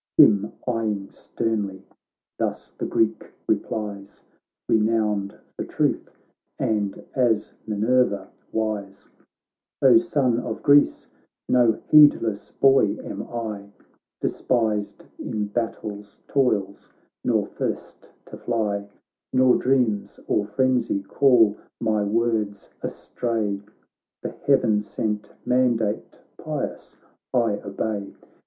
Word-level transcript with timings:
'Him 0.17 0.51
eyeing 0.67 1.11
sternly, 1.11 1.83
thus 2.39 2.71
the 2.75 2.87
Greek 2.87 3.31
replies, 3.47 4.23
Renowned 4.67 5.37
for 5.55 5.63
truth, 5.63 6.09
and 6.57 7.05
as 7.13 7.53
Minerva 7.67 8.27
wise;' 8.51 9.07
O 9.83 9.97
Son 9.97 10.39
of 10.39 10.63
Greece, 10.63 11.05
no 11.47 11.73
heedless 11.85 12.49
boy 12.49 12.97
am 13.03 13.27
I, 13.31 13.69
Despised 14.19 15.05
in 15.19 15.45
battle's 15.45 16.19
toils, 16.27 16.89
nor 17.23 17.45
first 17.45 18.11
to 18.25 18.37
fly, 18.37 18.89
Nor 19.31 19.55
dreams 19.57 20.19
or 20.27 20.47
frenzy 20.47 21.03
call 21.03 21.55
my 21.79 22.03
words 22.03 22.71
astray. 22.81 23.61
The 24.23 24.31
heaven 24.47 24.81
sent 24.81 25.31
mandate 25.45 26.19
pious 26.39 26.97
I 27.35 27.57
obey. 27.63 28.15